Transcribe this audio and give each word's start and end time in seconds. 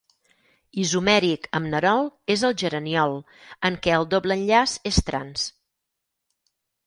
Isomèric 0.83 1.43
amb 1.59 1.69
nerol 1.73 2.07
és 2.37 2.45
el 2.49 2.55
geraniol, 2.63 3.13
en 3.69 3.77
què 3.85 3.93
el 3.99 4.07
doble 4.15 4.39
enllaç 4.41 4.75
és 4.93 5.01
trans. 5.11 5.45